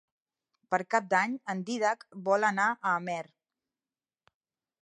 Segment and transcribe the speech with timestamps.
[0.75, 3.23] Per Cap d'Any en Dídac vol anar a Amer.